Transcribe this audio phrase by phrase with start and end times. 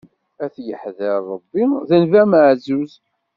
[0.43, 2.93] Ad yeḥḍer Ṛebbi, d Nnabi amaɛzuz.